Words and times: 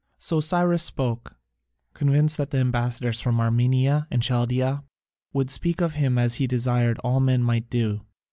So 0.17 0.39
Cyrus 0.39 0.81
spoke, 0.81 1.35
convinced 1.93 2.37
that 2.37 2.49
the 2.49 2.57
ambassadors 2.57 3.21
from 3.21 3.39
Armenia 3.39 4.07
and 4.09 4.23
Chaldaea 4.23 4.83
would 5.31 5.51
speak 5.51 5.79
of 5.79 5.93
him 5.93 6.17
as 6.17 6.37
he 6.41 6.47
desired 6.47 6.97
all 7.03 7.19
men 7.19 7.43
might 7.43 7.69
do. 7.69 8.01